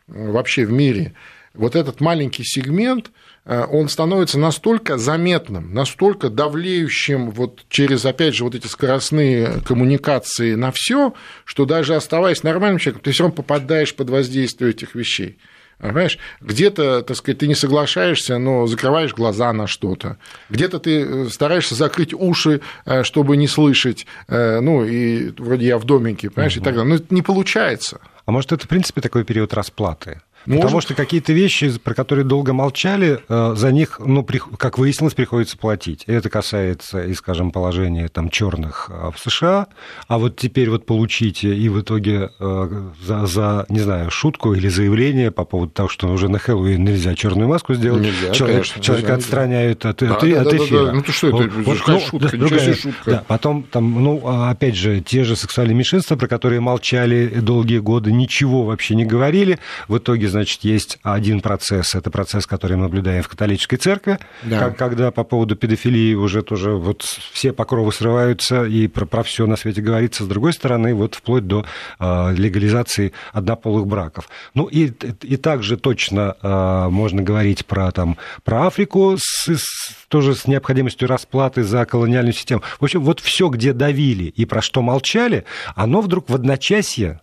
[0.07, 1.13] вообще в мире,
[1.53, 3.11] вот этот маленький сегмент,
[3.45, 10.55] а, он становится настолько заметным, настолько давлеющим вот через, опять же, вот эти скоростные коммуникации
[10.55, 11.13] на все,
[11.45, 15.37] что даже оставаясь нормальным человеком, ты все равно попадаешь под воздействие этих вещей.
[15.79, 20.17] Понимаешь, где-то, так сказать, ты не соглашаешься, но закрываешь глаза на что-то.
[20.49, 24.05] Где-то ты э, стараешься закрыть уши, э, чтобы не слышать.
[24.27, 26.61] Э, ну, и вроде я в домике, понимаешь, угу.
[26.61, 26.89] и так далее.
[26.89, 28.01] Но это не получается.
[28.25, 30.21] А может, это, в принципе, такой период расплаты?
[30.45, 30.61] Может.
[30.61, 34.25] Потому что какие-то вещи, про которые долго молчали, э, за них, ну,
[34.57, 36.03] как выяснилось, приходится платить.
[36.07, 39.67] Это касается, и, скажем, положения там черных э, в США,
[40.07, 44.69] а вот теперь вот получите и в итоге э, за, за, не знаю, шутку или
[44.69, 48.81] заявление по поводу того, что уже на Хэллоуин нельзя черную маску сделать, нельзя, человек, конечно,
[48.81, 49.19] человека нельзя.
[49.19, 50.79] отстраняют от, да, от, да, от эфира.
[50.79, 51.37] Да, да, Ну, то что это?
[51.37, 53.11] Вот, вот, ну, шутка, другая, шутка.
[53.11, 57.79] Да, потом там, ну, а, опять же, те же сексуальные меньшинства, про которые молчали долгие
[57.79, 62.83] годы, ничего вообще не говорили, в итоге значит, есть один процесс, это процесс, который мы
[62.83, 64.59] наблюдаем в католической церкви, да.
[64.59, 69.45] как, когда по поводу педофилии уже тоже вот все покровы срываются и про, про все
[69.45, 71.65] на свете говорится, с другой стороны, вот вплоть до
[71.99, 74.29] э, легализации однополых браков.
[74.53, 80.35] Ну и, и также точно э, можно говорить про, там, про Африку с, с, тоже
[80.35, 82.63] с необходимостью расплаты за колониальную систему.
[82.79, 87.21] В общем, вот все, где давили и про что молчали, оно вдруг в одночасье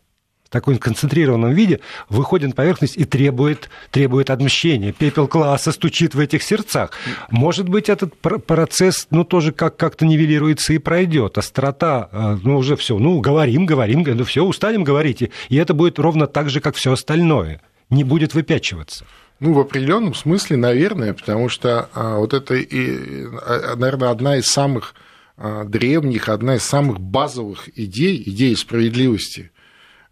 [0.61, 4.93] таком концентрированном виде выходит на поверхность и требует, требует отмщения.
[4.93, 6.91] Пепел класса стучит в этих сердцах.
[7.31, 11.39] Может быть, этот процесс ну, тоже как- как-то нивелируется и пройдет.
[11.39, 15.31] Острота, э, ну, уже все, ну, говорим, говорим, ну, все, устанем говорить.
[15.49, 17.61] И это будет ровно так же, как все остальное.
[17.89, 19.05] не будет выпячиваться.
[19.39, 24.47] Ну, в определенном смысле, наверное, потому что а, вот это, и, а, наверное, одна из
[24.47, 24.95] самых
[25.37, 29.51] а, древних, одна из самых базовых идей, идей справедливости,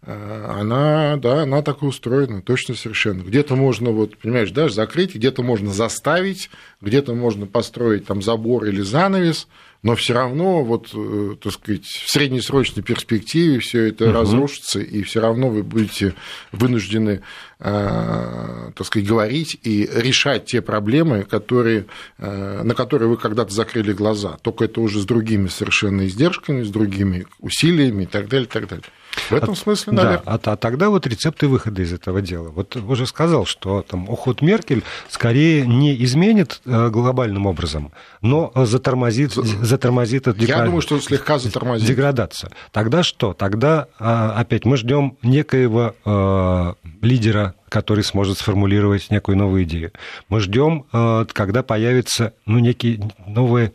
[0.05, 3.23] она, да, она так устроена, точно совершенно.
[3.23, 6.49] Где-то можно, вот, понимаешь, даже закрыть, где-то можно заставить,
[6.81, 9.47] где-то можно построить там забор или занавес,
[9.85, 14.13] но все равно, вот, э, так сказать, в среднесрочной перспективе все это угу.
[14.13, 16.15] разрушится, и все равно вы будете
[16.51, 17.21] вынуждены,
[17.59, 21.85] э, так сказать, говорить и решать те проблемы, которые,
[22.17, 24.37] э, на которые вы когда-то закрыли глаза.
[24.41, 28.67] Только это уже с другими совершенно издержками, с другими усилиями и так далее, и так
[28.67, 28.85] далее.
[29.29, 30.21] В этом а, смысле, наверное.
[30.25, 32.49] Да, а, а тогда вот рецепты выхода из этого дела.
[32.49, 39.31] Вот уже сказал, что там уход Меркель скорее не изменит глобальным образом, но затормозит,
[39.75, 41.87] затормозит эту Я думаю, что слегка затормозит.
[41.87, 42.51] деградацию.
[42.71, 43.33] Тогда что?
[43.33, 49.91] Тогда а, опять мы ждем некоего э, лидера, который сможет сформулировать некую новую идею.
[50.29, 53.73] Мы ждем, э, когда появятся ну, некие новые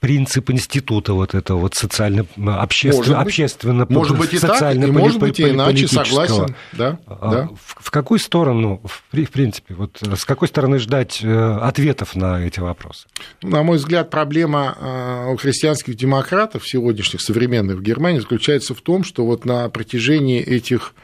[0.00, 5.40] принцип института вот этого вот социально общественно общественно может быть и так, и может быть
[5.40, 6.54] и иначе согласен.
[6.72, 7.48] Да, а, да.
[7.56, 13.08] В, какую сторону в, принципе вот с какой стороны ждать э, ответов на эти вопросы?
[13.42, 19.02] На мой взгляд проблема э, у христианских демократов сегодняшних современных в Германии заключается в том
[19.02, 20.94] что вот на протяжении этих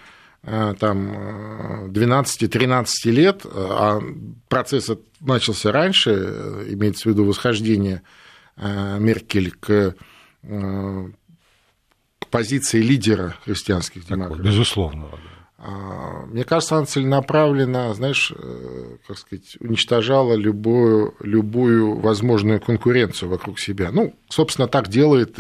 [0.45, 4.01] э, там 12-13 лет а
[4.49, 4.89] процесс
[5.21, 6.11] начался раньше
[6.69, 8.03] имеется в виду восхождение
[8.57, 9.95] Меркель к,
[10.43, 11.07] э,
[12.19, 14.45] к позиции лидера христианских демократов.
[14.45, 15.11] Безусловно.
[15.59, 23.59] А, мне кажется, она целенаправленно, знаешь, э, как сказать, уничтожала любую, любую возможную конкуренцию вокруг
[23.59, 23.91] себя.
[23.91, 25.39] Ну, собственно, так делает,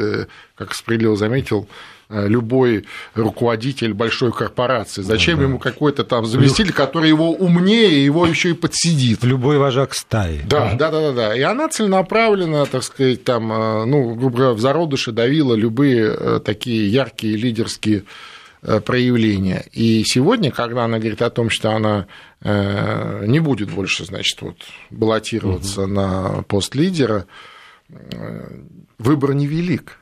[0.54, 5.02] как справедливо заметил Э, любой руководитель большой корпорации.
[5.02, 5.44] Зачем да.
[5.44, 9.24] ему какой-то там заместитель, который его умнее, его еще и подсидит?
[9.24, 10.40] Любой вожак стаи.
[10.46, 11.36] Да, да, да, да, да.
[11.36, 16.40] И она целенаправленно, так сказать, там, э, ну, грубо говоря, в зародыше давила любые э,
[16.44, 18.04] такие яркие лидерские
[18.86, 19.66] проявления.
[19.72, 22.06] И сегодня, когда она говорит о том, что она
[22.42, 24.56] не будет больше, значит, вот,
[24.88, 25.90] баллотироваться угу.
[25.90, 27.26] на пост лидера,
[28.98, 29.98] выбор невелик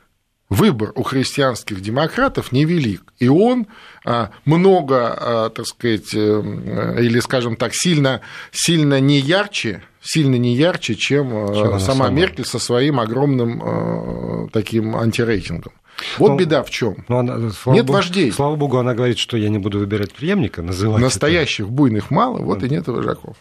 [0.53, 3.67] выбор у христианских демократов невелик, и он
[4.05, 10.55] а, много, а, так сказать, э, или, скажем так, сильно, сильно не ярче, сильно не
[10.55, 15.73] ярче, чем, э, чем сама, Меркель со своим огромным э, таким антирейтингом.
[16.17, 17.05] Вот ну, беда в чем.
[17.07, 18.31] Ну, она, нет богу, вождей.
[18.31, 21.01] Слава богу, она говорит, что я не буду выбирать преемника, называть.
[21.01, 21.73] Настоящих это.
[21.73, 23.37] буйных мало, вот и нет вожаков.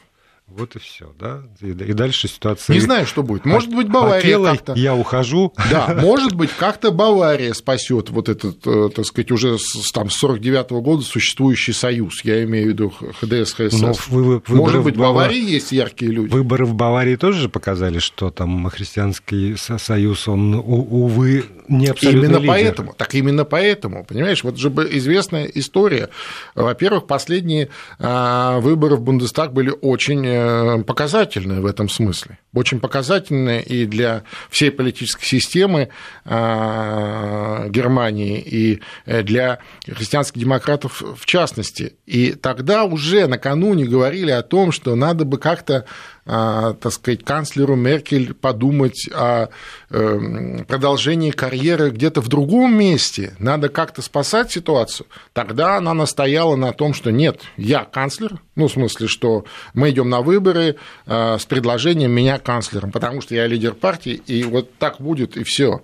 [0.56, 1.42] Вот и все, да.
[1.60, 2.74] И, дальше ситуация.
[2.74, 3.46] Не знаю, что будет.
[3.46, 4.74] Может быть, Бавария как-то.
[4.74, 5.54] Я ухожу.
[5.70, 10.16] Да, может быть, как-то Бавария спасет вот этот, э, так сказать, уже с, там, с
[10.16, 12.22] 49 -го года существующий союз.
[12.24, 13.80] Я имею в виду ХДС, ХСС.
[13.80, 15.50] Но вы, может быть, в Баварии Бавар...
[15.50, 16.32] есть яркие люди.
[16.32, 22.48] Выборы в Баварии тоже показали, что там христианский союз, он, увы, не абсолютно Именно лидер.
[22.48, 26.10] поэтому, так именно поэтому, понимаешь, вот же известная история.
[26.54, 33.62] Во-первых, последние а, выборы в Бундестаг были очень э, показательные в этом смысле, очень показательные
[33.62, 35.88] и для всей политической системы
[36.24, 41.94] а, Германии, и э, для христианских демократов в частности.
[42.06, 45.86] И тогда уже накануне говорили о том, что надо бы как-то
[46.24, 49.48] так сказать, канцлеру Меркель подумать о
[49.90, 56.72] эм, продолжении карьеры где-то в другом месте, надо как-то спасать ситуацию, тогда она настояла на
[56.72, 61.44] том, что нет, я канцлер, ну, в смысле, что мы идем на выборы э, с
[61.44, 65.82] предложением меня канцлером, потому что я лидер партии, и вот так будет, и все.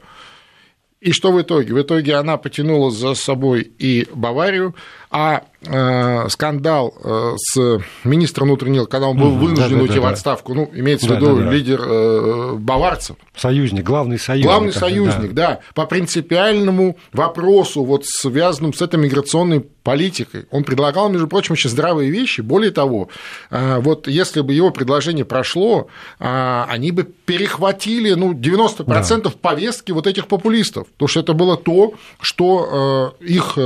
[1.00, 1.72] И что в итоге?
[1.74, 4.74] В итоге она потянула за собой и Баварию,
[5.10, 9.94] а э, скандал э, с министром внутренних дел, когда он был угу, вынужден да, уйти
[9.94, 13.16] да, в отставку, ну, имеется в виду лидер э, баварцев.
[13.36, 14.46] Союзник, главный союзник.
[14.46, 15.48] Главный союзник, да.
[15.50, 20.44] да, по принципиальному вопросу, вот связанному с этой миграционной политикой.
[20.50, 22.42] Он предлагал, между прочим, очень здравые вещи.
[22.42, 23.08] Более того,
[23.50, 25.88] э, вот если бы его предложение прошло,
[26.20, 29.30] э, они бы перехватили ну, 90% да.
[29.30, 33.56] повестки вот этих популистов, потому что это было то, что э, их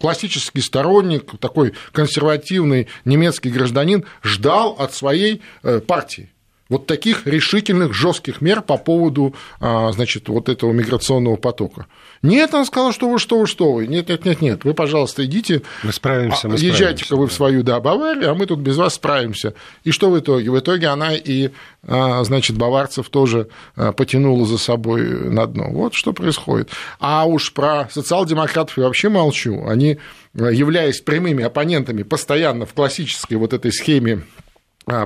[0.00, 5.42] классический сторонник, такой консервативный немецкий гражданин ждал от своей
[5.86, 6.30] партии.
[6.68, 11.86] Вот таких решительных, жестких мер по поводу, а, значит, вот этого миграционного потока.
[12.22, 13.86] Нет, он сказал, что вы, что вы, что вы.
[13.86, 14.64] Нет, нет, нет, нет.
[14.64, 15.62] Вы, пожалуйста, идите.
[15.82, 19.54] Мы справимся, мы Езжайте-ка вы в свою, да, Баварию, а мы тут без вас справимся.
[19.84, 20.50] И что в итоге?
[20.50, 21.50] В итоге она и,
[21.86, 25.70] а, значит, баварцев тоже а, потянула за собой на дно.
[25.70, 26.70] Вот что происходит.
[27.00, 29.64] А уж про социал-демократов я вообще молчу.
[29.66, 29.98] Они,
[30.34, 34.47] являясь прямыми оппонентами постоянно в классической вот этой схеме а,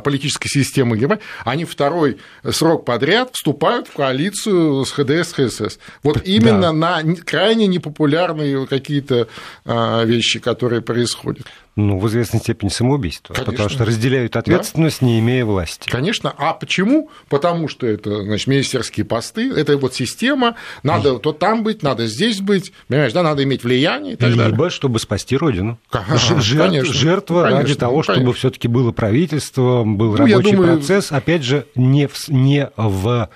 [0.01, 2.19] политической системы Германии, они второй
[2.51, 5.79] срок подряд вступают в коалицию с ХДС, ХСС.
[6.03, 7.03] Вот именно да.
[7.03, 9.29] на крайне непопулярные какие-то
[9.65, 13.53] а, вещи, которые происходят ну, в известной степени самоубийство, Конечно.
[13.53, 15.07] потому что разделяют ответственность, да?
[15.07, 15.89] не имея власти.
[15.89, 16.35] Конечно.
[16.37, 17.11] А почему?
[17.31, 22.41] Потому что это, значит, министерские посты, это вот система, надо то там быть, надо здесь
[22.41, 24.71] быть, понимаешь, да, надо иметь влияние и так Либо, далее.
[24.71, 25.79] чтобы спасти родину.
[25.91, 26.93] Жертв, конечно.
[26.93, 28.15] Жертва конечно, ради того, конечно.
[28.15, 30.77] чтобы все таки было правительство, был ну, рабочий думаю...
[30.77, 33.31] процесс, опять же, не в, не в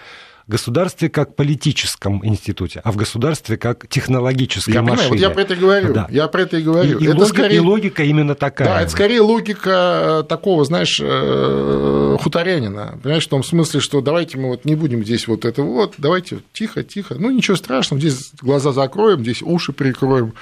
[0.49, 5.09] государстве как политическом институте, а в государстве как технологической я машине.
[5.09, 5.95] Понимаю, вот я про это и говорю.
[5.95, 6.07] Да.
[6.11, 6.99] Я про это и говорю.
[6.99, 7.57] И, и, это логика, скорее...
[7.57, 8.69] и логика именно такая.
[8.69, 12.99] Да, это скорее логика э, такого, знаешь, э, хуторянина.
[13.03, 16.39] Понимаешь, в том смысле, что давайте мы вот не будем здесь вот это вот, давайте
[16.53, 17.17] тихо, тихо.
[17.19, 20.35] Ну, ничего страшного, здесь глаза закроем, здесь уши прикроем.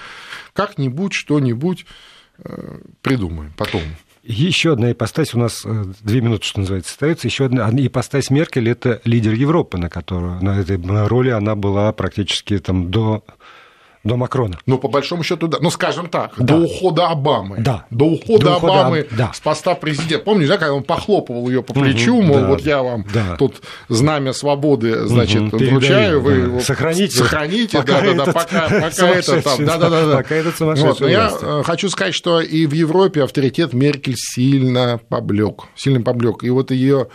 [0.53, 1.87] Как-нибудь, что-нибудь
[2.39, 3.83] э, придумаем потом.
[4.27, 7.27] Еще одна ипостась, у нас э, две минуты, что называется, остается.
[7.29, 12.59] Еще одна ипостась Меркель– это лидер Европы, на которую на этой роли она была практически
[12.59, 13.23] там до
[14.05, 14.59] до Макрона.
[14.67, 15.59] Ну, по большому счету, да.
[15.61, 16.45] Ну, скажем так, да.
[16.45, 17.57] до ухода Обамы.
[17.59, 17.87] Да.
[17.91, 19.33] До ухода до Обамы ухода, да.
[19.33, 20.25] с поста президента.
[20.25, 23.37] Помнишь, да, когда он похлопывал ее по плечу, угу, мол, да, вот я вам да.
[23.37, 29.09] тут знамя свободы, значит, угу, вручаю, вы его сохраните, сохраните, да, да, да, пока, пока
[29.09, 30.17] это там, да, да, да, да.
[30.19, 30.91] Пока этот сумасшедший.
[30.91, 36.03] Вот, но я э, хочу сказать, что и в Европе авторитет Меркель сильно поблек, сильно
[36.03, 36.45] поблек.
[36.45, 37.09] И вот ее а,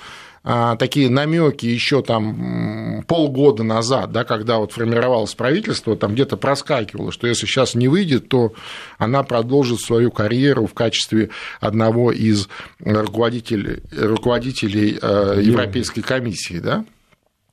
[0.44, 7.28] такие намеки еще там полгода назад, да, когда вот формировалось правительство, там где-то проскакивало, что
[7.28, 8.54] если сейчас не выйдет, то
[8.98, 11.30] она продолжит свою карьеру в качестве
[11.60, 12.48] одного из
[12.80, 16.86] руководителей, руководителей э, Европейской комиссии, да.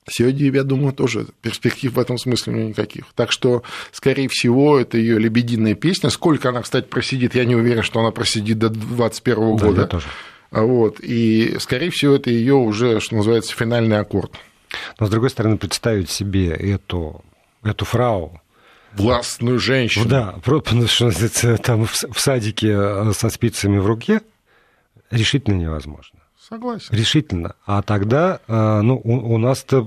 [0.09, 3.05] Сегодня, я думаю, тоже перспектив в этом смысле у нее никаких.
[3.13, 6.09] Так что, скорее всего, это ее лебединая песня.
[6.09, 9.81] Сколько она, кстати, просидит, я не уверен, что она просидит до 2021 года.
[9.81, 10.07] Я тоже.
[10.51, 14.31] Вот, и, скорее всего, это ее уже, что называется, финальный аккорд.
[14.99, 17.23] Но, с другой стороны, представить себе эту,
[17.63, 18.41] эту фрау,
[18.93, 20.05] властную женщину.
[20.05, 20.35] Да,
[20.87, 21.11] что
[21.57, 24.21] там в садике э, со спицами в руке
[25.11, 26.19] решительно невозможно.
[26.39, 26.95] Согласен.
[26.95, 27.55] Решительно.
[27.65, 29.85] А тогда э, ну, у нас-то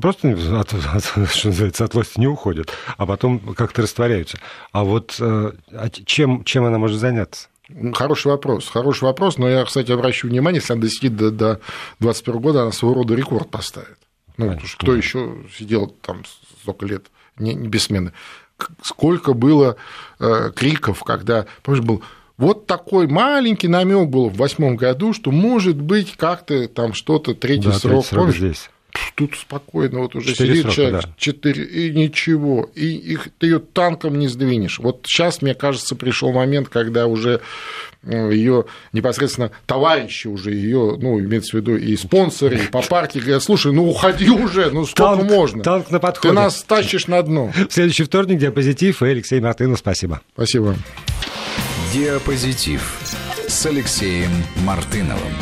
[0.00, 4.38] просто от, от, что называется, от власти не уходят, а потом как-то растворяются.
[4.72, 7.48] А вот э, а чем, чем она может заняться?
[7.94, 11.60] Хороший вопрос, хороший вопрос, но я, кстати, обращу внимание, если она досидит до, до
[11.98, 13.98] 21 года, она своего рода рекорд поставит.
[14.36, 16.22] Ну, потому что кто еще сидел там
[16.60, 17.06] столько лет
[17.38, 18.12] не, не без смены.
[18.82, 19.76] Сколько было
[20.18, 22.02] э, криков, когда, помнишь, был
[22.36, 27.68] вот такой маленький намек был в восьмом году, что может быть как-то там что-то третий
[27.68, 28.06] да, срок.
[28.06, 28.38] срок помнишь?
[28.38, 28.70] здесь
[29.14, 31.08] тут спокойно вот уже сидит срока, человек, да.
[31.16, 34.78] 4, и ничего, и их, ты ее танком не сдвинешь.
[34.78, 37.40] Вот сейчас, мне кажется, пришел момент, когда уже
[38.02, 43.18] э, ее непосредственно товарищи уже ее, ну, имеется в виду и спонсоры, и по партии
[43.18, 45.62] говорят, слушай, ну уходи уже, ну сколько танк, можно?
[45.62, 46.28] Танк на подходе.
[46.28, 47.52] Ты нас тащишь на дно.
[47.68, 50.20] В следующий вторник диапозитив и Алексей Мартынов, спасибо.
[50.34, 50.76] Спасибо.
[51.92, 52.82] Диапозитив
[53.48, 54.30] с Алексеем
[54.64, 55.32] Мартыновым.